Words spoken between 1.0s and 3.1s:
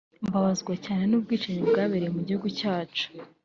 n’ubwicanyi bwabaye mu gihugu cyacu